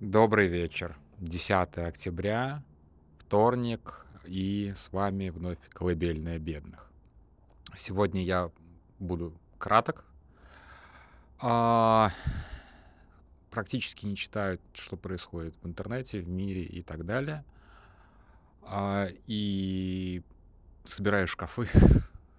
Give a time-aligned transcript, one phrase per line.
[0.00, 0.96] Добрый вечер.
[1.18, 2.62] 10 октября,
[3.18, 6.90] вторник, и с вами вновь «Колыбельная бедных».
[7.76, 8.50] Сегодня я
[8.98, 10.06] буду краток.
[11.38, 12.12] А,
[13.50, 17.44] практически не читаю, что происходит в интернете, в мире и так далее.
[18.62, 20.22] А, и
[20.84, 21.68] собираю шкафы.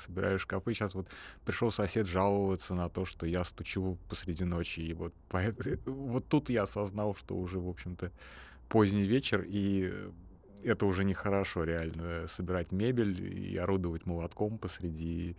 [0.00, 0.72] Собираю шкафы.
[0.74, 1.08] Сейчас вот
[1.44, 4.80] пришел сосед жаловаться на то, что я стучу посреди ночи.
[4.80, 8.10] И вот, поэтому, вот тут я осознал, что уже, в общем-то,
[8.68, 9.92] поздний вечер, и
[10.64, 15.36] это уже нехорошо реально собирать мебель и орудовать молотком посреди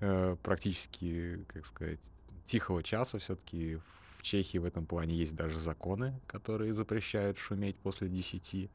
[0.00, 2.00] э, практически, как сказать,
[2.44, 3.78] тихого часа все-таки.
[4.16, 8.68] В Чехии в этом плане есть даже законы, которые запрещают шуметь после 10.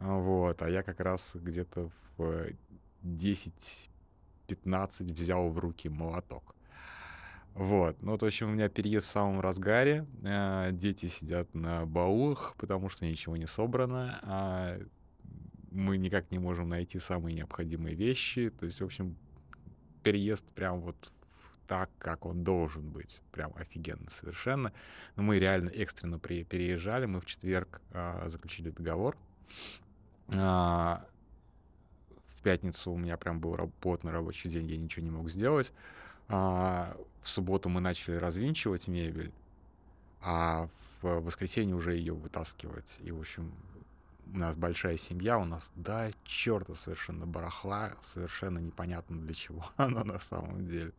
[0.00, 2.50] Вот, а я как раз где-то в
[3.02, 3.88] 10
[4.48, 6.54] 15 взял в руки молоток.
[7.54, 8.00] Вот.
[8.02, 10.06] Ну, вот, в общем, у меня переезд в самом разгаре.
[10.22, 14.18] Э, дети сидят на баулах, потому что ничего не собрано.
[14.22, 14.78] А
[15.70, 18.50] мы никак не можем найти самые необходимые вещи.
[18.50, 19.16] То есть, в общем,
[20.02, 21.12] переезд прям вот
[21.66, 23.20] так, как он должен быть.
[23.32, 24.72] Прям офигенно совершенно.
[25.16, 27.06] Но мы реально экстренно переезжали.
[27.06, 29.16] Мы в четверг а, заключили договор.
[30.28, 31.04] А,
[32.38, 35.72] в пятницу у меня прям был плотный рабочий день, я ничего не мог сделать.
[36.28, 39.32] А в субботу мы начали развинчивать мебель,
[40.22, 40.68] а
[41.00, 42.98] в воскресенье уже ее вытаскивать.
[43.00, 43.52] И, в общем,
[44.32, 50.04] у нас большая семья, у нас да черта совершенно барахла, совершенно непонятно для чего оно
[50.04, 50.92] на самом деле.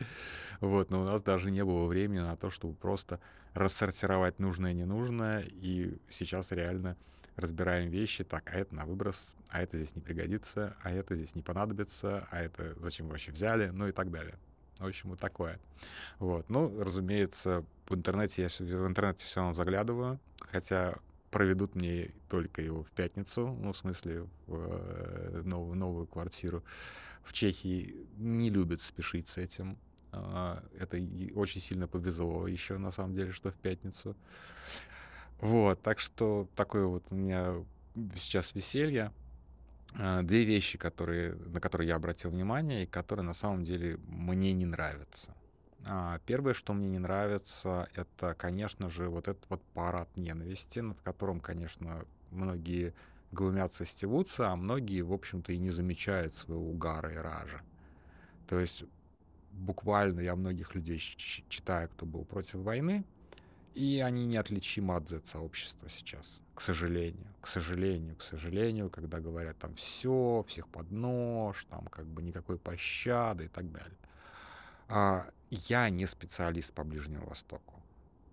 [0.60, 3.20] Вот, но у нас даже не было времени на то, чтобы просто
[3.54, 6.98] рассортировать нужное и ненужное, и сейчас реально
[7.40, 11.36] разбираем вещи, так, а это на выброс, а это здесь не пригодится, а это здесь
[11.36, 14.36] не понадобится, а это зачем вы вообще взяли, ну и так далее.
[14.80, 15.60] В общем, вот такое.
[16.20, 16.50] Вот.
[16.50, 20.20] Ну, разумеется, в интернете я в интернете все равно заглядываю,
[20.52, 20.98] хотя
[21.32, 26.64] проведут мне только его в пятницу, ну, в смысле, в э, новую, новую квартиру.
[27.24, 29.78] В Чехии не любят спешить с этим.
[30.12, 30.98] А, это
[31.36, 34.16] очень сильно повезло еще, на самом деле, что в пятницу.
[35.42, 37.56] Вот, так что такое вот у меня
[38.16, 39.12] сейчас веселье.
[39.96, 44.54] А, две вещи, которые, на которые я обратил внимание и которые на самом деле мне
[44.54, 45.34] не нравятся.
[45.86, 51.00] А, первое, что мне не нравится, это, конечно же, вот этот вот парад ненависти, над
[51.02, 52.94] которым, конечно, многие
[53.32, 57.62] глумятся, стебутся, а многие, в общем-то, и не замечают своего угара и ража.
[58.48, 58.84] То есть
[59.52, 63.06] буквально я многих людей читаю, кто был против войны,
[63.80, 67.28] и они неотличимы от Z-сообщества сейчас, к сожалению.
[67.40, 72.58] К сожалению, к сожалению, когда говорят там все, всех под нож, там как бы никакой
[72.58, 73.98] пощады и так далее.
[74.90, 77.76] А, я не специалист по Ближнему Востоку.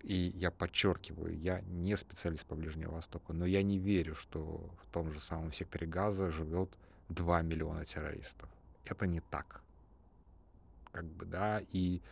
[0.02, 4.92] И я подчеркиваю, я не специалист по Ближнему Востоку, но я не верю, что в
[4.92, 6.76] том же самом секторе газа живет
[7.08, 8.48] 2 миллиона террористов.
[8.84, 9.62] Это не так.
[10.90, 12.02] Как бы, да, и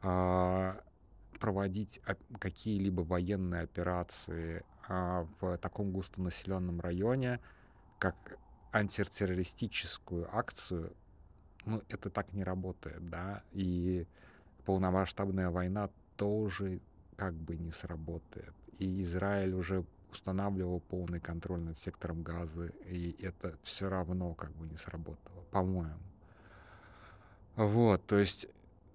[0.00, 0.80] а,
[1.38, 2.00] проводить
[2.38, 7.40] какие-либо военные операции а, в таком густонаселенном районе,
[7.98, 8.38] как
[8.72, 10.92] антитеррористическую акцию,
[11.64, 14.06] ну, это так не работает, да, и
[14.64, 16.80] полномасштабная война тоже
[17.16, 18.52] как бы не сработает.
[18.78, 24.66] И Израиль уже устанавливал полный контроль над сектором газа, и это все равно как бы
[24.66, 25.98] не сработало, по-моему.
[27.56, 28.46] Вот, то есть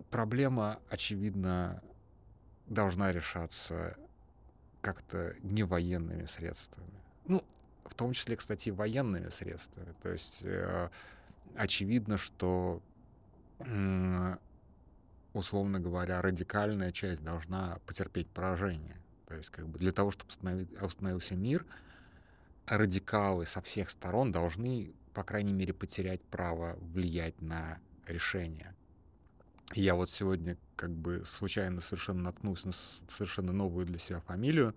[0.10, 1.82] проблема, очевидно,
[2.70, 3.98] должна решаться
[4.82, 7.02] как-то не военными средствами.
[7.26, 7.44] Ну,
[7.84, 9.94] в том числе, кстати, военными средствами.
[10.02, 10.90] То есть э,
[11.56, 12.82] очевидно, что,
[13.60, 14.36] э,
[15.34, 18.96] условно говоря, радикальная часть должна потерпеть поражение.
[19.28, 20.32] То есть как бы для того, чтобы
[20.82, 21.66] установился мир,
[22.68, 28.76] радикалы со всех сторон должны, по крайней мере, потерять право влиять на решение.
[29.74, 34.76] Я вот сегодня как бы случайно совершенно наткнулся на совершенно новую для себя фамилию.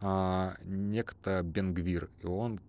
[0.00, 2.60] А, некто Бенгвир, и он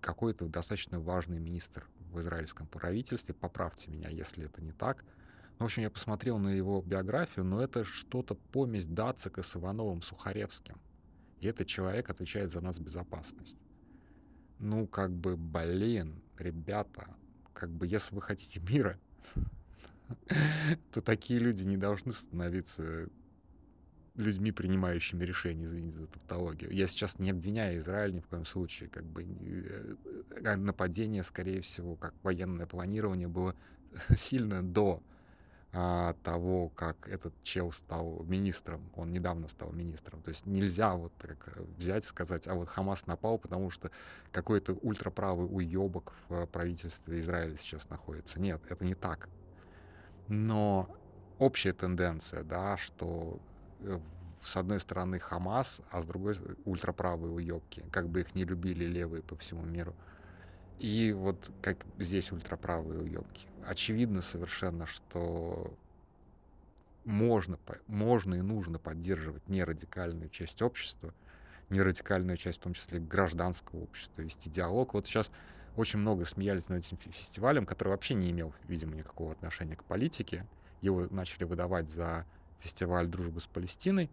[0.00, 3.34] какой-то достаточно важный министр в израильском правительстве.
[3.34, 5.04] Поправьте меня, если это не так.
[5.58, 10.02] Ну, в общем, я посмотрел на его биографию, но это что-то помесь Дацика с Ивановым
[10.02, 10.80] Сухаревским.
[11.40, 13.58] И этот человек отвечает за нас безопасность.
[14.58, 17.08] Ну, как бы, блин, ребята,
[17.52, 18.98] как бы, если вы хотите мира,
[20.92, 23.08] то такие люди не должны становиться
[24.16, 26.72] людьми, принимающими решения, извините за тавтологию.
[26.72, 28.88] Я сейчас не обвиняю Израиль ни в коем случае.
[28.88, 33.54] Как бы э, нападение, скорее всего, как военное планирование было
[34.16, 35.02] сильно до
[35.78, 38.90] а, того, как этот чел стал министром.
[38.94, 40.22] Он недавно стал министром.
[40.22, 43.90] То есть нельзя вот так взять и сказать, а вот Хамас напал, потому что
[44.32, 48.40] какой-то ультраправый уебок в правительстве Израиля сейчас находится.
[48.40, 49.28] Нет, это не так.
[50.28, 50.88] Но
[51.38, 53.38] общая тенденция, да, что
[53.80, 53.98] э,
[54.42, 59.22] с одной стороны Хамас, а с другой ультраправые уебки, как бы их не любили левые
[59.22, 59.94] по всему миру.
[60.78, 63.46] И вот как здесь ультраправые уебки.
[63.66, 65.74] Очевидно совершенно, что
[67.04, 71.14] можно, можно и нужно поддерживать нерадикальную часть общества,
[71.70, 74.92] нерадикальную часть, в том числе гражданского общества, вести диалог.
[74.94, 75.30] Вот сейчас
[75.76, 80.46] очень много смеялись над этим фестивалем, который вообще не имел, видимо, никакого отношения к политике.
[80.80, 82.26] Его начали выдавать за
[82.60, 84.10] фестиваль дружбы с Палестиной,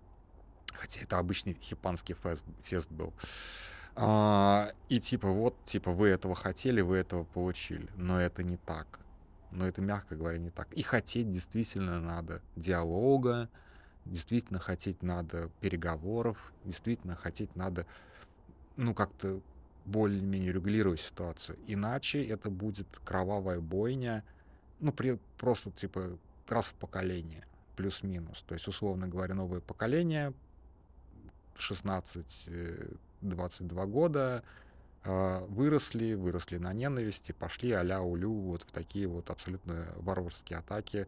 [0.74, 3.14] хотя это обычный хипанский фест, фест был.
[3.96, 7.90] А, и типа вот, типа вы этого хотели, вы этого получили.
[7.96, 9.00] Но это не так.
[9.52, 10.72] Но это, мягко говоря, не так.
[10.74, 13.50] И хотеть действительно надо диалога,
[14.06, 17.86] действительно хотеть надо переговоров, действительно хотеть надо,
[18.78, 19.42] ну, как-то
[19.86, 21.58] более-менее регулировать ситуацию.
[21.68, 24.24] Иначе это будет кровавая бойня,
[24.80, 27.46] ну, при, просто, типа, раз в поколение,
[27.76, 28.44] плюс-минус.
[28.48, 30.34] То есть, условно говоря, новое поколение,
[31.58, 32.50] 16
[33.22, 34.44] 22 года,
[35.06, 41.08] а, выросли, выросли на ненависти, пошли а-ля улю вот в такие вот абсолютно варварские атаки,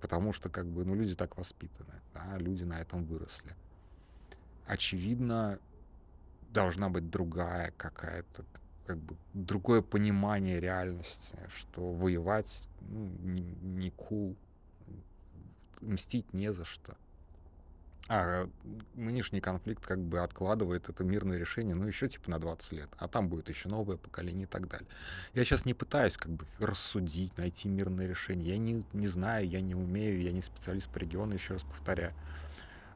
[0.00, 3.54] потому что как бы, ну, люди так воспитаны, да, люди на этом выросли.
[4.66, 5.58] Очевидно,
[6.52, 8.44] должна быть другая какая-то,
[8.86, 14.36] как бы, другое понимание реальности, что воевать ну, не, cool,
[15.80, 16.96] мстить не за что.
[18.08, 18.48] А
[18.94, 23.08] нынешний конфликт как бы откладывает это мирное решение, ну, еще типа на 20 лет, а
[23.08, 24.88] там будет еще новое поколение и так далее.
[25.34, 28.50] Я сейчас не пытаюсь как бы рассудить, найти мирное решение.
[28.50, 32.12] Я не, не знаю, я не умею, я не специалист по региону, еще раз повторяю.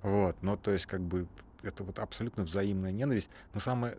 [0.02, 1.26] Вот, но то есть как бы
[1.66, 3.30] это вот абсолютно взаимная ненависть.
[3.54, 3.98] Но самое,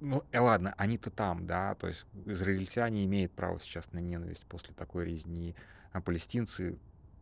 [0.00, 4.74] ну, э, ладно, они-то там, да, то есть израильтяне имеют право сейчас на ненависть после
[4.74, 5.54] такой резни,
[5.92, 6.78] а палестинцы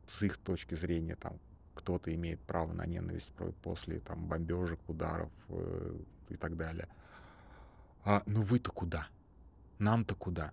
[0.08, 1.38] с их точки зрения там
[1.74, 3.32] кто-то имеет право на ненависть
[3.62, 5.96] после там бомбежек, ударов э,
[6.28, 6.88] и так далее.
[8.04, 9.08] А, ну вы-то куда?
[9.78, 10.52] Нам-то куда?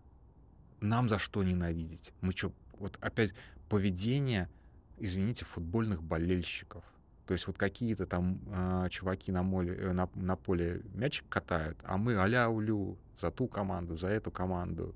[0.80, 2.14] Нам за что ненавидеть?
[2.22, 3.34] Мы что, вот опять
[3.70, 4.50] поведение,
[4.98, 6.84] извините, футбольных болельщиков.
[7.30, 11.78] То есть вот какие-то там э, чуваки на, моле, э, на, на поле мячик катают,
[11.84, 14.96] а мы аля улю за ту команду, за эту команду.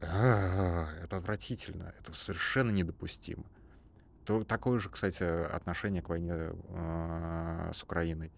[0.00, 3.44] А, это отвратительно, это совершенно недопустимо.
[4.24, 8.32] То, такое же, кстати, отношение к войне э, с Украиной.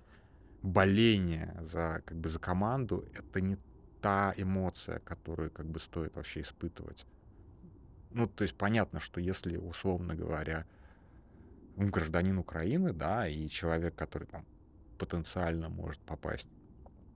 [0.63, 3.57] Боление за, как бы, за команду— это не
[4.01, 7.07] та эмоция, которую как бы стоит вообще испытывать.
[8.11, 10.67] Ну, то есть понятно, что если, условно говоря,
[11.77, 14.45] гражданин Украины, да, и человек, который там
[14.99, 16.49] потенциально может попасть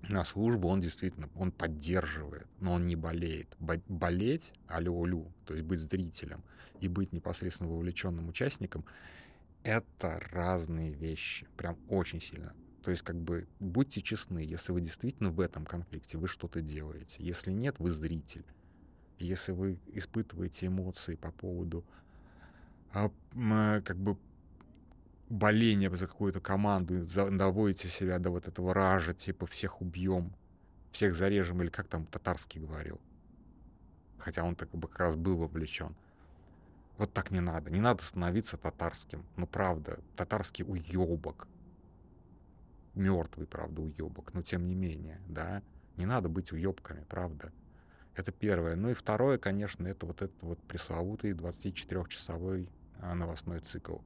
[0.02, 3.54] на службу, он действительно, он поддерживает, но он не болеет.
[3.58, 6.44] болеть, алю-улю, то есть быть зрителем
[6.80, 8.84] и быть непосредственно вовлеченным участником,
[9.64, 12.54] это разные вещи, прям очень сильно.
[12.82, 17.16] То есть как бы будьте честны, если вы действительно в этом конфликте, вы что-то делаете.
[17.18, 18.44] Если нет, вы зритель.
[19.18, 21.84] Если вы испытываете эмоции по поводу
[22.92, 23.10] а,
[23.82, 24.16] как бы
[25.28, 30.34] боление за какую-то команду, доводите себя до вот этого ража, типа всех убьем,
[30.92, 33.00] всех зарежем, или как там татарский говорил.
[34.18, 35.94] Хотя он так бы как раз был вовлечен.
[36.98, 37.70] Вот так не надо.
[37.70, 39.24] Не надо становиться татарским.
[39.36, 41.46] Ну, правда, татарский уебок.
[42.94, 44.32] Мертвый, правда, уебок.
[44.32, 45.62] Но тем не менее, да.
[45.96, 47.52] Не надо быть уебками, правда.
[48.14, 48.76] Это первое.
[48.76, 53.98] Ну и второе, конечно, это вот этот вот пресловутый 24-часовой а, новостной цикл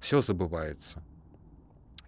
[0.00, 1.02] все забывается.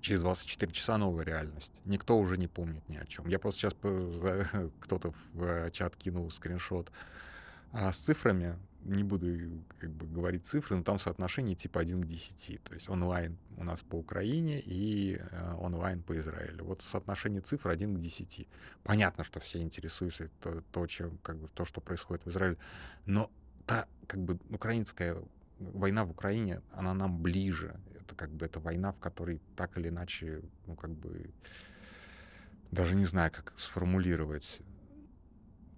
[0.01, 1.73] Через 24 часа новая реальность.
[1.85, 3.29] Никто уже не помнит ни о чем.
[3.29, 3.75] Я просто сейчас
[4.81, 6.91] кто-то в э, чат кинул скриншот
[7.73, 8.59] а с цифрами.
[8.85, 9.29] Не буду
[9.79, 12.63] как бы говорить цифры, но там соотношение типа 1 к 10.
[12.65, 16.65] То есть онлайн у нас по Украине и э, онлайн по Израилю.
[16.65, 18.49] Вот соотношение цифр 1 к 10.
[18.83, 22.57] Понятно, что все интересуются то, то, чем, как бы, то что происходит в Израиле.
[23.07, 23.31] Но
[23.67, 25.17] та как бы украинская
[25.73, 27.81] война в Украине, она нам ближе.
[28.00, 31.31] Это как бы это война, в которой так или иначе, ну как бы
[32.73, 34.61] даже не знаю, как сформулировать.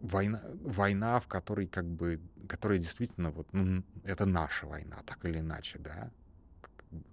[0.00, 5.38] Война, война, в которой как бы, которая действительно вот, ну, это наша война, так или
[5.38, 6.10] иначе, да.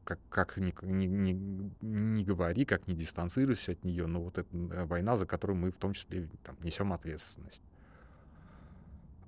[0.04, 4.48] Как, как ни, ни, ни, ни говори, как не дистанцируйся от нее, но вот это
[4.86, 7.64] война, за которую мы в том числе там, несем ответственность.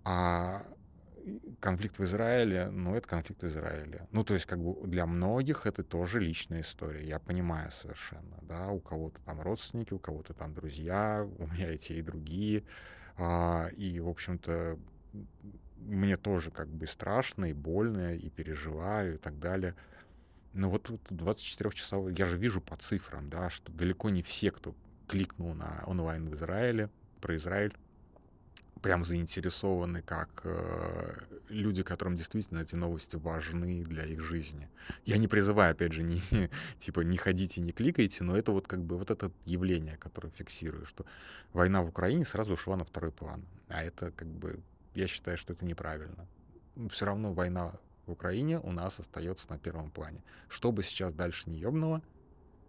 [0.03, 0.63] А
[1.59, 4.07] конфликт в Израиле, ну, это конфликт в Израиле.
[4.11, 8.69] Ну, то есть, как бы для многих это тоже личная история, я понимаю совершенно, да,
[8.69, 12.63] у кого-то там родственники, у кого-то там друзья, у меня и те, и другие,
[13.17, 14.77] а, и, в общем-то,
[15.77, 19.75] мне тоже как бы страшно и больно, и переживаю, и так далее.
[20.53, 24.75] Но вот, вот 24-часовой, я же вижу по цифрам, да, что далеко не все, кто
[25.07, 26.89] кликнул на онлайн в Израиле,
[27.19, 27.73] про Израиль,
[28.83, 31.15] прям заинтересованы как э,
[31.47, 34.69] люди, которым действительно эти новости важны для их жизни.
[35.05, 36.21] Я не призываю, опять же, не,
[36.77, 40.85] типа не ходите, не кликайте, но это вот как бы вот это явление, которое фиксирую,
[40.85, 41.05] что
[41.53, 43.45] война в Украине сразу ушла на второй план.
[43.69, 44.59] А это как бы,
[44.95, 46.27] я считаю, что это неправильно.
[46.89, 47.71] Все равно война
[48.05, 50.21] в Украине у нас остается на первом плане.
[50.49, 52.01] Что бы сейчас дальше не ёбнуло,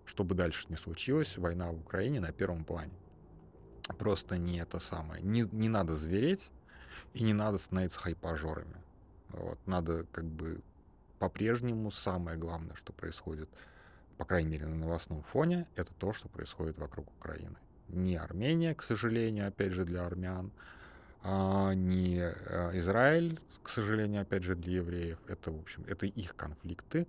[0.04, 2.92] что бы дальше не случилось, война в Украине на первом плане
[3.98, 5.22] просто не это самое.
[5.22, 6.50] Не, не надо звереть
[7.12, 8.76] и не надо становиться хайпажорами.
[9.28, 10.60] Вот, надо как бы
[11.18, 13.48] по-прежнему самое главное, что происходит,
[14.18, 17.56] по крайней мере, на новостном фоне, это то, что происходит вокруг Украины.
[17.88, 20.50] Не Армения, к сожалению, опять же, для армян,
[21.22, 25.18] а не а, Израиль, к сожалению, опять же, для евреев.
[25.26, 27.06] Это, в общем, это их конфликты.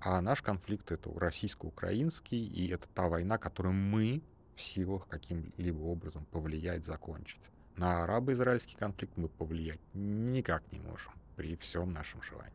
[0.00, 4.22] А наш конфликт— это российско-украинский, и это та война, которую мы
[4.56, 7.40] в силах каким-либо образом повлиять, закончить.
[7.76, 12.52] На арабо-израильский конфликт мы повлиять никак не можем при всем нашем желании.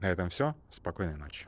[0.00, 0.54] На этом все.
[0.70, 1.46] Спокойной ночи.